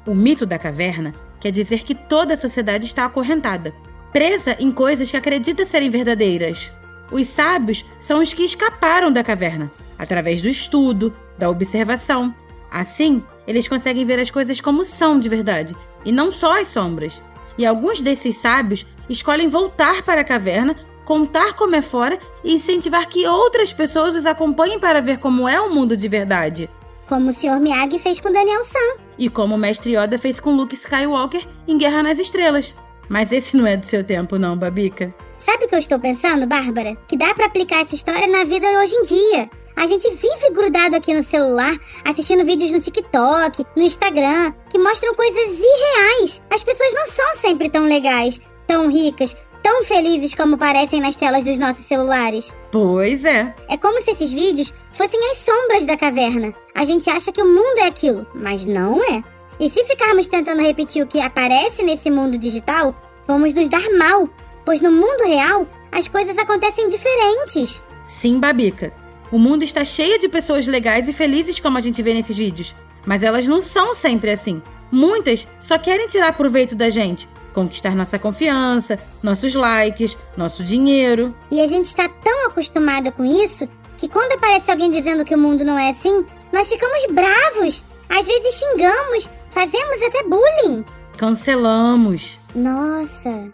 O 0.06 0.16
mito 0.16 0.46
da 0.46 0.58
caverna 0.58 1.14
quer 1.40 1.52
dizer 1.52 1.84
que 1.84 1.94
toda 1.94 2.34
a 2.34 2.38
sociedade 2.38 2.86
está 2.86 3.06
acorrentada, 3.06 3.74
presa 4.12 4.56
em 4.60 4.72
coisas 4.72 5.12
que 5.12 5.18
acredita 5.18 5.66
serem 5.66 5.90
verdadeiras. 5.90 6.72
Os 7.12 7.28
sábios 7.28 7.86
são 8.00 8.22
os 8.22 8.34
que 8.34 8.44
escaparam 8.44 9.12
da 9.12 9.24
caverna, 9.24 9.70
através 10.00 10.42
do 10.42 10.48
estudo, 10.48 11.14
da 11.38 11.50
observação. 11.50 12.34
Assim, 12.72 13.22
eles 13.46 13.68
conseguem 13.68 14.06
ver 14.06 14.18
as 14.20 14.32
coisas 14.32 14.62
como 14.62 14.84
são 14.84 15.20
de 15.20 15.28
verdade, 15.28 15.76
e 16.06 16.12
não 16.12 16.32
só 16.32 16.60
as 16.60 16.70
sombras. 16.70 17.22
E 17.58 17.66
alguns 17.66 18.02
desses 18.02 18.38
sábios 18.38 18.86
escolhem 19.10 19.50
voltar 19.50 20.04
para 20.04 20.22
a 20.22 20.26
caverna, 20.26 20.76
contar 21.04 21.54
como 21.54 21.76
é 21.76 21.82
fora 21.82 22.18
e 22.44 22.54
incentivar 22.54 23.08
que 23.10 23.28
outras 23.28 23.74
pessoas 23.74 24.16
os 24.16 24.26
acompanhem 24.26 24.80
para 24.80 25.02
ver 25.02 25.18
como 25.18 25.50
é 25.50 25.60
o 25.60 25.70
mundo 25.70 25.98
de 25.98 26.08
verdade. 26.08 26.70
Como 27.12 27.32
o 27.32 27.34
Sr. 27.34 27.60
Miyagi 27.60 28.00
fez 28.00 28.22
com 28.22 28.32
Daniel 28.32 28.64
San. 28.64 28.80
E 29.20 29.30
como 29.30 29.56
o 29.56 29.58
Mestre 29.58 29.98
Yoda 29.98 30.18
fez 30.18 30.40
com 30.40 30.56
Luke 30.56 30.74
Skywalker 30.74 31.46
em 31.68 31.78
Guerra 31.78 32.02
nas 32.04 32.18
Estrelas. 32.18 32.74
Mas 33.10 33.34
esse 33.34 33.58
não 33.58 33.68
é 33.68 33.76
do 33.76 33.86
seu 33.86 34.02
tempo, 34.02 34.40
não, 34.40 34.56
Babica. 34.56 35.14
Sabe 35.36 35.66
o 35.66 35.68
que 35.68 35.76
eu 35.76 35.80
estou 35.80 36.00
pensando, 36.00 36.48
Bárbara? 36.48 36.96
Que 37.10 37.18
dá 37.18 37.34
para 37.34 37.48
aplicar 37.48 37.82
essa 37.82 37.96
história 37.96 38.26
na 38.28 38.46
vida 38.46 38.66
hoje 38.80 38.96
em 38.96 39.04
dia. 39.04 39.50
A 39.76 39.86
gente 39.88 40.10
vive 40.10 40.52
grudado 40.54 40.96
aqui 40.96 41.14
no 41.14 41.22
celular, 41.22 41.78
assistindo 42.06 42.46
vídeos 42.46 42.72
no 42.72 42.80
TikTok, 42.80 43.66
no 43.76 43.84
Instagram, 43.84 44.54
que 44.70 44.80
mostram 44.80 45.14
coisas 45.14 45.60
irreais. 45.60 46.42
As 46.50 46.64
pessoas 46.64 46.94
não 46.94 47.08
são 47.08 47.36
sempre 47.42 47.70
tão 47.70 47.88
legais, 47.88 48.40
tão 48.66 48.90
ricas, 48.90 49.36
tão 49.62 49.84
felizes 49.84 50.34
como 50.34 50.58
parecem 50.58 51.02
nas 51.02 51.18
telas 51.18 51.46
dos 51.46 51.60
nossos 51.60 51.86
celulares. 51.86 52.54
Pois 52.72 53.26
é. 53.26 53.54
É 53.70 53.78
como 53.78 54.02
se 54.02 54.12
esses 54.12 54.34
vídeos 54.34 54.74
fossem 54.94 55.20
as 55.32 55.40
sombras 55.40 55.86
da 55.86 55.98
caverna. 55.98 56.54
A 56.82 56.84
gente 56.84 57.08
acha 57.12 57.32
que 57.32 57.40
o 57.40 57.46
mundo 57.46 57.78
é 57.78 57.86
aquilo, 57.86 58.26
mas 58.34 58.66
não 58.66 59.04
é. 59.04 59.24
E 59.60 59.70
se 59.70 59.84
ficarmos 59.84 60.26
tentando 60.26 60.64
repetir 60.64 61.04
o 61.04 61.08
que 61.08 61.22
aparece 61.22 61.84
nesse 61.84 62.10
mundo 62.10 62.40
digital, 62.40 63.00
vamos 63.28 63.54
nos 63.54 63.70
dar 63.70 63.88
mal, 64.00 64.28
pois 64.66 64.82
no 64.82 64.92
mundo 64.92 65.24
real 65.28 65.68
as 65.92 66.08
coisas 66.08 66.36
acontecem 66.40 66.88
diferentes. 66.88 67.84
Sim, 68.04 68.40
Babica. 68.40 68.92
O 69.32 69.38
mundo 69.38 69.62
está 69.62 69.86
cheio 69.86 70.18
de 70.18 70.28
pessoas 70.28 70.66
legais 70.66 71.08
e 71.08 71.14
felizes 71.14 71.60
como 71.60 71.78
a 71.78 71.82
gente 71.82 72.02
vê 72.02 72.16
nesses 72.16 72.36
vídeos. 72.36 72.76
Mas 73.06 73.22
elas 73.22 73.48
não 73.48 73.62
são 73.62 73.94
sempre 73.94 74.32
assim. 74.32 74.60
Muitas 74.92 75.48
só 75.60 75.78
querem 75.78 76.08
tirar 76.08 76.34
proveito 76.34 76.76
da 76.76 76.90
gente, 76.90 77.30
conquistar 77.54 77.94
nossa 77.94 78.18
confiança, 78.18 78.98
nossos 79.22 79.54
likes, 79.54 80.18
nosso 80.36 80.64
dinheiro. 80.64 81.32
E 81.52 81.62
a 81.62 81.68
gente 81.68 81.86
está 81.86 82.10
tão 82.10 82.48
acostumada 82.48 83.12
com 83.12 83.24
isso 83.24 83.70
que 84.00 84.08
quando 84.08 84.32
aparece 84.32 84.72
alguém 84.72 84.90
dizendo 84.90 85.24
que 85.24 85.36
o 85.36 85.38
mundo 85.38 85.64
não 85.64 85.78
é 85.78 85.92
assim, 85.92 86.26
nós 86.52 86.68
ficamos 86.70 87.06
bravos. 87.12 87.84
Às 88.10 88.28
vezes 88.28 88.56
xingamos, 88.56 89.30
fazemos 89.52 90.02
até 90.02 90.24
bullying. 90.24 90.86
Cancelamos. 91.18 92.40
Nossa. 92.54 93.52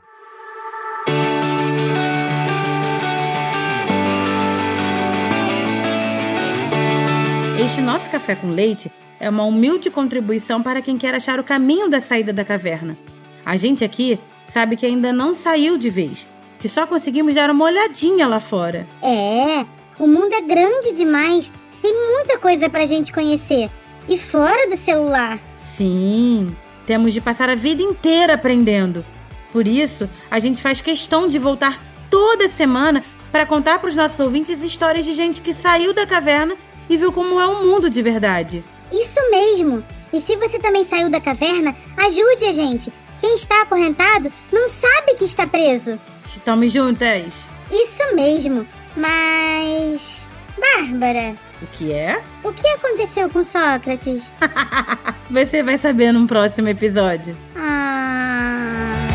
Este 7.63 7.81
nosso 7.81 8.09
café 8.09 8.35
com 8.35 8.49
leite 8.49 8.91
é 9.19 9.29
uma 9.29 9.43
humilde 9.43 9.89
contribuição 9.89 10.61
para 10.63 10.81
quem 10.81 10.97
quer 10.97 11.13
achar 11.13 11.39
o 11.39 11.43
caminho 11.43 11.89
da 11.89 11.99
saída 11.99 12.31
da 12.31 12.45
caverna. 12.45 12.97
A 13.45 13.57
gente 13.57 13.83
aqui 13.83 14.19
sabe 14.45 14.77
que 14.77 14.85
ainda 14.85 15.11
não 15.11 15.33
saiu 15.33 15.77
de 15.77 15.89
vez, 15.89 16.27
que 16.59 16.69
só 16.69 16.87
conseguimos 16.87 17.35
dar 17.35 17.49
uma 17.49 17.65
olhadinha 17.65 18.27
lá 18.27 18.39
fora. 18.39 18.87
É, 19.03 19.65
o 19.99 20.07
mundo 20.07 20.33
é 20.33 20.41
grande 20.41 20.93
demais. 20.93 21.51
Tem 21.81 21.93
muita 21.93 22.37
coisa 22.37 22.69
pra 22.69 22.85
gente 22.85 23.11
conhecer. 23.11 23.69
E 24.07 24.17
fora 24.17 24.69
do 24.69 24.77
celular. 24.77 25.39
Sim, 25.57 26.55
temos 26.85 27.13
de 27.13 27.19
passar 27.19 27.49
a 27.49 27.55
vida 27.55 27.83
inteira 27.83 28.35
aprendendo. 28.35 29.05
Por 29.51 29.67
isso, 29.67 30.09
a 30.31 30.39
gente 30.39 30.61
faz 30.61 30.81
questão 30.81 31.27
de 31.27 31.37
voltar 31.37 31.81
toda 32.09 32.47
semana 32.47 33.03
para 33.31 33.45
contar 33.45 33.79
para 33.79 33.89
os 33.89 33.95
nossos 33.95 34.19
ouvintes 34.19 34.63
histórias 34.63 35.05
de 35.05 35.13
gente 35.13 35.41
que 35.41 35.53
saiu 35.53 35.93
da 35.93 36.05
caverna 36.05 36.55
e 36.89 36.95
viu 36.95 37.11
como 37.11 37.39
é 37.39 37.47
o 37.47 37.63
mundo 37.65 37.89
de 37.89 38.01
verdade. 38.01 38.63
Isso 38.91 39.19
mesmo! 39.29 39.83
E 40.13 40.21
se 40.21 40.37
você 40.37 40.57
também 40.57 40.85
saiu 40.85 41.09
da 41.09 41.19
caverna, 41.19 41.75
ajude 41.97 42.45
a 42.45 42.53
gente! 42.53 42.93
Quem 43.19 43.33
está 43.33 43.63
acorrentado 43.63 44.31
não 44.51 44.67
sabe 44.67 45.15
que 45.15 45.25
está 45.25 45.45
preso! 45.45 45.99
Estamos 46.33 46.71
juntas! 46.71 47.33
Isso 47.69 48.15
mesmo! 48.15 48.65
Mas. 48.95 50.25
Bárbara, 50.57 51.35
O 51.61 51.67
que 51.67 51.91
é? 51.91 52.21
o 52.43 52.53
que 52.53 52.67
aconteceu 52.67 53.29
com 53.29 53.43
Sócrates? 53.43 54.33
Você 55.29 55.63
vai 55.63 55.77
saber 55.77 56.11
num 56.11 56.27
próximo 56.27 56.69
episódio. 56.69 57.35
Ah. 57.55 59.07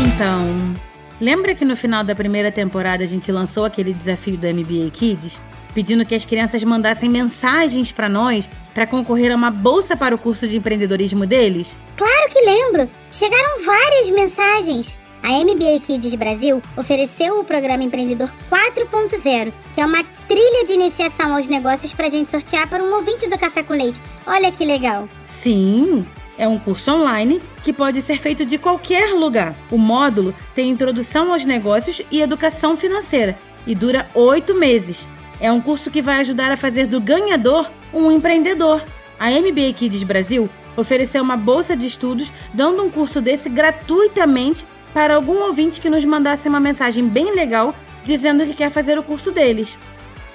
Então, 0.00 0.74
lembra 1.20 1.54
que 1.54 1.64
no 1.64 1.76
final 1.76 2.02
da 2.04 2.14
primeira 2.14 2.50
temporada 2.50 3.04
a 3.04 3.06
gente 3.06 3.30
lançou 3.30 3.64
aquele 3.64 3.92
desafio 3.92 4.36
do 4.36 4.46
MBA 4.46 4.90
Kids? 4.92 5.40
Pedindo 5.72 6.04
que 6.04 6.16
as 6.16 6.26
crianças 6.26 6.64
mandassem 6.64 7.08
mensagens 7.08 7.92
pra 7.92 8.08
nós 8.08 8.48
para 8.74 8.86
concorrer 8.86 9.30
a 9.30 9.36
uma 9.36 9.52
bolsa 9.52 9.96
para 9.96 10.14
o 10.14 10.18
curso 10.18 10.48
de 10.48 10.56
empreendedorismo 10.56 11.24
deles? 11.24 11.78
Claro 11.96 12.28
que 12.28 12.40
lembro! 12.40 12.90
Chegaram 13.10 13.64
várias 13.64 14.10
mensagens! 14.10 14.98
A 15.22 15.32
MBA 15.44 15.80
Kids 15.84 16.14
Brasil 16.14 16.62
ofereceu 16.76 17.38
o 17.38 17.44
programa 17.44 17.82
Empreendedor 17.82 18.32
4.0, 18.50 19.52
que 19.72 19.80
é 19.80 19.84
uma 19.84 20.02
trilha 20.26 20.64
de 20.64 20.72
iniciação 20.72 21.34
aos 21.34 21.46
negócios 21.46 21.92
pra 21.92 22.08
gente 22.08 22.30
sortear 22.30 22.68
para 22.68 22.82
um 22.82 22.94
ouvinte 22.94 23.28
do 23.28 23.38
Café 23.38 23.62
com 23.62 23.74
Leite. 23.74 24.00
Olha 24.26 24.50
que 24.50 24.64
legal! 24.64 25.08
Sim, 25.22 26.06
é 26.38 26.48
um 26.48 26.58
curso 26.58 26.90
online 26.92 27.40
que 27.62 27.72
pode 27.72 28.00
ser 28.00 28.18
feito 28.18 28.46
de 28.46 28.56
qualquer 28.56 29.12
lugar. 29.12 29.54
O 29.70 29.76
módulo 29.76 30.34
tem 30.54 30.70
introdução 30.70 31.32
aos 31.32 31.44
negócios 31.44 32.00
e 32.10 32.22
educação 32.22 32.76
financeira 32.76 33.38
e 33.66 33.74
dura 33.74 34.08
oito 34.14 34.54
meses. 34.54 35.06
É 35.38 35.52
um 35.52 35.60
curso 35.60 35.90
que 35.90 36.00
vai 36.00 36.20
ajudar 36.20 36.50
a 36.50 36.56
fazer 36.56 36.86
do 36.86 37.00
ganhador 37.00 37.70
um 37.92 38.10
empreendedor. 38.10 38.82
A 39.18 39.30
MBA 39.30 39.74
Kids 39.76 40.02
Brasil 40.02 40.48
ofereceu 40.76 41.22
uma 41.22 41.36
bolsa 41.36 41.76
de 41.76 41.86
estudos 41.86 42.32
dando 42.54 42.82
um 42.82 42.90
curso 42.90 43.20
desse 43.20 43.50
gratuitamente 43.50 44.64
para 44.92 45.14
algum 45.14 45.42
ouvinte 45.44 45.80
que 45.80 45.90
nos 45.90 46.04
mandasse 46.04 46.48
uma 46.48 46.60
mensagem 46.60 47.06
bem 47.06 47.34
legal 47.34 47.74
dizendo 48.04 48.44
que 48.44 48.54
quer 48.54 48.70
fazer 48.70 48.98
o 48.98 49.02
curso 49.02 49.30
deles. 49.30 49.76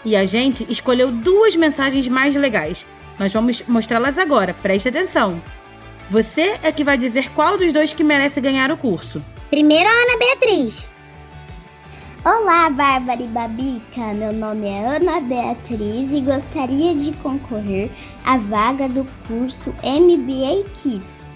E 0.04 0.16
a 0.16 0.26
gente 0.26 0.66
escolheu 0.70 1.12
duas 1.12 1.56
mensagens 1.56 2.08
mais 2.08 2.36
legais. 2.36 2.86
Nós 3.18 3.34
vamos 3.34 3.64
mostrá-las 3.68 4.18
agora, 4.18 4.54
preste 4.54 4.90
atenção. 4.90 5.42
Você 6.10 6.60
é 6.62 6.72
que 6.72 6.84
vai 6.84 6.98
dizer 6.98 7.32
qual 7.32 7.58
dos 7.58 7.74
dois 7.74 7.94
que 7.94 8.04
merece 8.04 8.40
ganhar 8.40 8.72
o 8.72 8.78
curso. 8.78 9.24
Primeiro 9.50 9.88
a 9.88 9.92
Ana 9.92 10.18
Beatriz. 10.20 10.88
Olá, 12.26 12.72
Bárbara 12.72 13.22
e 13.22 13.28
Babica. 13.28 14.14
Meu 14.16 14.34
nome 14.34 14.68
é 14.68 14.84
Ana 14.84 15.22
Beatriz 15.22 16.12
e 16.12 16.22
gostaria 16.22 16.96
de 16.96 17.12
concorrer 17.18 17.92
à 18.26 18.36
vaga 18.38 18.90
do 18.90 19.06
curso 19.28 19.70
MBA 19.84 20.68
Kids, 20.74 21.35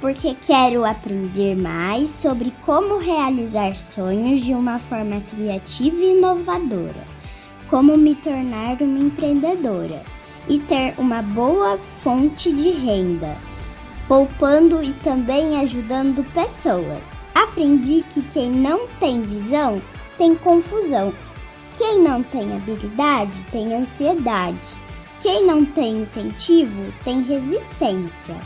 porque 0.00 0.34
quero 0.34 0.84
aprender 0.84 1.56
mais 1.56 2.10
sobre 2.10 2.52
como 2.64 2.98
realizar 2.98 3.76
sonhos 3.76 4.42
de 4.42 4.52
uma 4.52 4.78
forma 4.78 5.20
criativa 5.30 5.96
e 5.96 6.16
inovadora, 6.16 7.04
como 7.68 7.96
me 7.96 8.14
tornar 8.14 8.80
uma 8.80 8.98
empreendedora 8.98 10.02
e 10.48 10.58
ter 10.58 10.94
uma 10.98 11.22
boa 11.22 11.78
fonte 12.02 12.52
de 12.52 12.70
renda, 12.70 13.36
poupando 14.06 14.82
e 14.82 14.92
também 14.92 15.58
ajudando 15.60 16.24
pessoas. 16.32 17.02
Aprendi 17.34 18.04
que 18.10 18.22
quem 18.22 18.50
não 18.50 18.86
tem 19.00 19.22
visão 19.22 19.80
tem 20.16 20.34
confusão. 20.34 21.12
Quem 21.74 22.00
não 22.00 22.22
tem 22.22 22.54
habilidade 22.54 23.44
tem 23.50 23.74
ansiedade. 23.74 24.86
Quem 25.20 25.44
não 25.44 25.64
tem 25.64 26.02
incentivo 26.02 26.92
tem 27.04 27.22
resistência. 27.22 28.36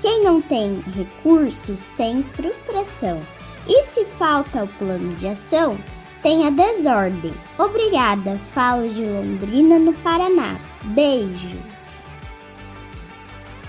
Quem 0.00 0.22
não 0.22 0.42
tem 0.42 0.82
recursos 0.94 1.90
tem 1.96 2.22
frustração. 2.22 3.22
E 3.66 3.82
se 3.82 4.04
falta 4.04 4.64
o 4.64 4.68
plano 4.68 5.14
de 5.16 5.26
ação, 5.26 5.78
tem 6.22 6.46
a 6.46 6.50
desordem. 6.50 7.32
Obrigada, 7.58 8.36
falo 8.52 8.88
de 8.88 9.04
Londrina, 9.04 9.78
no 9.78 9.92
Paraná. 9.94 10.58
Beijos. 10.84 12.14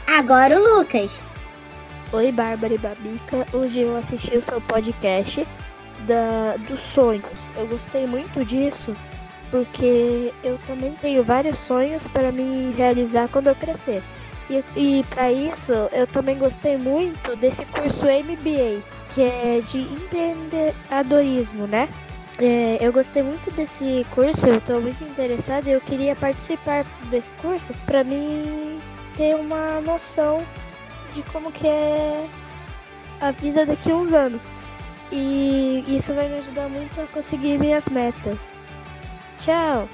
Agora 0.06 0.60
o 0.60 0.78
Lucas. 0.78 1.24
Oi, 2.12 2.32
Bárbara 2.32 2.74
e 2.74 2.78
Babica. 2.78 3.46
Hoje 3.54 3.82
eu 3.82 3.96
assisti 3.96 4.38
o 4.38 4.44
seu 4.44 4.60
podcast 4.62 5.48
da, 6.06 6.58
dos 6.68 6.80
sonhos. 6.82 7.24
Eu 7.56 7.68
gostei 7.68 8.06
muito 8.06 8.44
disso 8.46 8.96
porque 9.50 10.34
eu 10.44 10.58
também 10.68 10.94
tenho 11.02 11.24
vários 11.24 11.58
sonhos 11.58 12.08
para 12.08 12.32
me 12.32 12.72
realizar 12.72 13.30
quando 13.30 13.48
eu 13.48 13.56
crescer. 13.56 14.04
E, 14.50 14.64
e 14.76 15.04
para 15.10 15.32
isso 15.32 15.74
eu 15.92 16.08
também 16.08 16.38
gostei 16.38 16.78
muito 16.78 17.36
desse 17.36 17.66
curso 17.66 18.06
MBA, 18.06 18.82
que 19.14 19.22
é 19.22 19.62
de 19.62 19.80
empreendedorismo, 19.80 21.68
né? 21.68 21.90
É, 22.40 22.78
eu 22.80 22.94
gostei 22.94 23.24
muito 23.24 23.50
desse 23.52 24.06
curso, 24.14 24.48
eu 24.48 24.58
estou 24.58 24.80
muito 24.80 25.04
interessada 25.04 25.68
e 25.70 25.74
eu 25.74 25.82
queria 25.82 26.16
participar 26.16 26.86
desse 27.10 27.34
curso 27.36 27.74
para 27.86 28.04
mim 28.04 28.80
ter 29.16 29.36
uma 29.36 29.82
noção 29.82 30.46
de 31.14 31.24
como 31.24 31.52
que 31.52 31.66
é 31.66 32.28
a 33.20 33.32
vida 33.32 33.66
daqui 33.66 33.92
a 33.92 33.96
uns 33.96 34.14
anos. 34.14 34.52
E 35.12 35.84
isso 35.88 36.14
vai 36.14 36.30
me 36.30 36.40
ajudar 36.40 36.70
muito 36.70 37.02
a 37.02 37.08
conseguir 37.08 37.58
minhas 37.58 37.90
metas. 37.90 38.54
Tchau! 39.40 39.90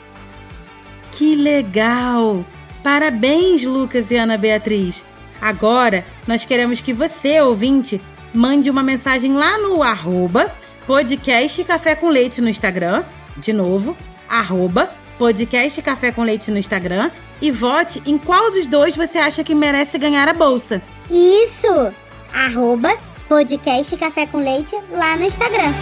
Que 1.11 1.35
legal! 1.35 2.43
Parabéns, 2.83 3.63
Lucas 3.63 4.11
e 4.11 4.17
Ana 4.17 4.37
Beatriz! 4.37 5.03
Agora, 5.41 6.05
nós 6.27 6.45
queremos 6.45 6.81
que 6.81 6.93
você, 6.93 7.39
ouvinte, 7.39 8.01
mande 8.33 8.69
uma 8.69 8.83
mensagem 8.83 9.33
lá 9.33 9.57
no 9.57 9.81
arroba 9.81 10.53
podcast 10.85 11.63
Café 11.63 11.95
com 11.95 12.09
Leite 12.09 12.41
no 12.41 12.49
Instagram. 12.49 13.03
De 13.37 13.53
novo, 13.53 13.95
arroba 14.29 14.93
podcast 15.17 15.81
Café 15.81 16.11
com 16.11 16.23
Leite 16.23 16.51
no 16.51 16.57
Instagram 16.57 17.09
e 17.41 17.51
vote 17.51 18.01
em 18.05 18.17
qual 18.17 18.51
dos 18.51 18.67
dois 18.67 18.95
você 18.95 19.17
acha 19.17 19.43
que 19.43 19.55
merece 19.55 19.97
ganhar 19.97 20.27
a 20.27 20.33
bolsa. 20.33 20.81
Isso! 21.09 21.93
Arroba 22.33 22.97
podcast 23.29 23.95
Café 23.97 24.27
com 24.27 24.39
Leite 24.39 24.75
lá 24.91 25.15
no 25.15 25.23
Instagram. 25.23 25.73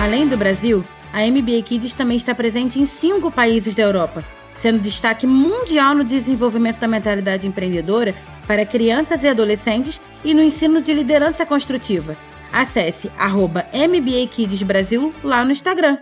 Além 0.00 0.28
do 0.28 0.36
Brasil, 0.36 0.84
a 1.18 1.26
MBA 1.28 1.62
Kids 1.64 1.94
também 1.94 2.16
está 2.16 2.32
presente 2.32 2.78
em 2.78 2.86
cinco 2.86 3.28
países 3.28 3.74
da 3.74 3.82
Europa, 3.82 4.22
sendo 4.54 4.78
destaque 4.78 5.26
mundial 5.26 5.92
no 5.92 6.04
desenvolvimento 6.04 6.78
da 6.78 6.86
mentalidade 6.86 7.44
empreendedora 7.44 8.14
para 8.46 8.64
crianças 8.64 9.24
e 9.24 9.28
adolescentes 9.28 10.00
e 10.24 10.32
no 10.32 10.40
ensino 10.40 10.80
de 10.80 10.94
liderança 10.94 11.44
construtiva. 11.44 12.16
Acesse 12.52 13.10
arroba 13.18 13.66
MBA 13.74 14.28
Kids 14.30 14.62
Brasil 14.62 15.12
lá 15.24 15.44
no 15.44 15.50
Instagram. 15.50 15.98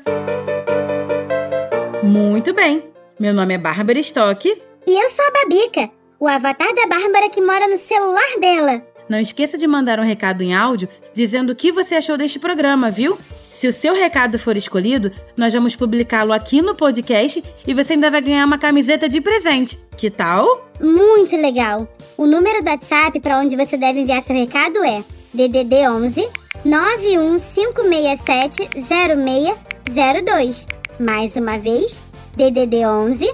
Muito 2.02 2.52
bem! 2.52 2.84
Meu 3.18 3.32
nome 3.32 3.54
é 3.54 3.58
Bárbara 3.58 3.98
Stock. 4.00 4.46
E 4.86 5.02
eu 5.02 5.08
sou 5.08 5.24
a 5.24 5.30
Babica, 5.30 5.90
o 6.20 6.28
avatar 6.28 6.74
da 6.74 6.86
Bárbara 6.86 7.30
que 7.30 7.40
mora 7.40 7.66
no 7.66 7.78
celular 7.78 8.38
dela. 8.38 8.95
Não 9.08 9.20
esqueça 9.20 9.56
de 9.56 9.66
mandar 9.66 10.00
um 10.00 10.04
recado 10.04 10.42
em 10.42 10.54
áudio 10.54 10.88
dizendo 11.14 11.50
o 11.50 11.56
que 11.56 11.72
você 11.72 11.94
achou 11.94 12.16
deste 12.16 12.38
programa, 12.38 12.90
viu? 12.90 13.18
Se 13.50 13.68
o 13.68 13.72
seu 13.72 13.94
recado 13.94 14.38
for 14.38 14.56
escolhido, 14.56 15.10
nós 15.36 15.52
vamos 15.52 15.74
publicá-lo 15.74 16.32
aqui 16.32 16.60
no 16.60 16.74
podcast 16.74 17.42
e 17.66 17.72
você 17.72 17.94
ainda 17.94 18.10
vai 18.10 18.20
ganhar 18.20 18.44
uma 18.44 18.58
camiseta 18.58 19.08
de 19.08 19.20
presente. 19.20 19.78
Que 19.96 20.10
tal? 20.10 20.68
Muito 20.80 21.34
legal! 21.36 21.88
O 22.18 22.26
número 22.26 22.62
do 22.62 22.68
WhatsApp 22.68 23.18
para 23.20 23.38
onde 23.38 23.56
você 23.56 23.78
deve 23.78 24.00
enviar 24.00 24.22
seu 24.22 24.36
recado 24.36 24.84
é 24.84 25.02
DDD 25.32 25.88
11 25.88 26.28
91567 26.64 28.68
0602. 28.84 30.66
Mais 30.98 31.36
uma 31.36 31.58
vez, 31.58 32.02
DDD 32.36 32.84
11 32.84 33.32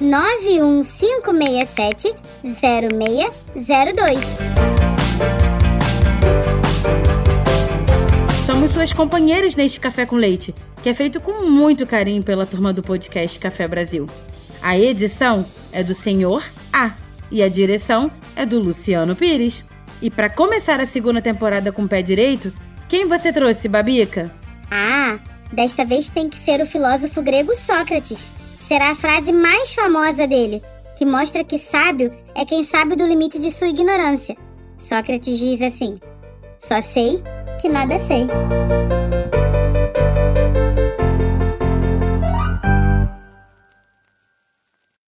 91567 0.00 2.14
0602. 2.44 4.93
Somos 8.46 8.72
suas 8.72 8.92
companheiras 8.92 9.56
neste 9.56 9.80
Café 9.80 10.06
com 10.06 10.16
Leite, 10.16 10.54
que 10.82 10.88
é 10.88 10.94
feito 10.94 11.20
com 11.20 11.48
muito 11.48 11.86
carinho 11.86 12.22
pela 12.22 12.46
turma 12.46 12.72
do 12.72 12.82
podcast 12.82 13.38
Café 13.38 13.66
Brasil. 13.66 14.06
A 14.62 14.78
edição 14.78 15.44
é 15.72 15.82
do 15.82 15.94
Senhor 15.94 16.42
A 16.72 16.92
e 17.30 17.42
a 17.42 17.48
direção 17.48 18.10
é 18.36 18.46
do 18.46 18.58
Luciano 18.58 19.16
Pires. 19.16 19.64
E 20.00 20.10
para 20.10 20.30
começar 20.30 20.80
a 20.80 20.86
segunda 20.86 21.20
temporada 21.20 21.72
com 21.72 21.82
o 21.82 21.88
pé 21.88 22.02
direito, 22.02 22.52
quem 22.88 23.06
você 23.06 23.32
trouxe, 23.32 23.68
Babica? 23.68 24.30
Ah, 24.70 25.18
desta 25.52 25.84
vez 25.84 26.08
tem 26.08 26.28
que 26.28 26.38
ser 26.38 26.60
o 26.60 26.66
filósofo 26.66 27.22
grego 27.22 27.54
Sócrates. 27.56 28.26
Será 28.60 28.90
a 28.90 28.94
frase 28.94 29.32
mais 29.32 29.72
famosa 29.72 30.26
dele, 30.26 30.62
que 30.96 31.04
mostra 31.04 31.44
que 31.44 31.58
sábio 31.58 32.12
é 32.34 32.44
quem 32.44 32.64
sabe 32.64 32.96
do 32.96 33.06
limite 33.06 33.38
de 33.38 33.50
sua 33.50 33.68
ignorância. 33.68 34.36
Sócrates 34.78 35.38
diz 35.38 35.60
assim: 35.60 35.98
Só 36.58 36.80
sei 36.80 37.22
que 37.60 37.68
nada 37.68 37.98
sei. 37.98 38.26